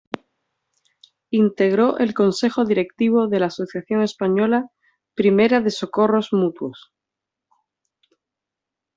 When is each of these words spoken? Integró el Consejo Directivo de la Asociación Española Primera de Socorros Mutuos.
Integró 1.29 1.99
el 1.99 2.15
Consejo 2.15 2.65
Directivo 2.65 3.27
de 3.27 3.39
la 3.39 3.45
Asociación 3.45 4.01
Española 4.01 4.71
Primera 5.13 5.61
de 5.61 5.69
Socorros 5.69 6.33
Mutuos. 6.33 6.91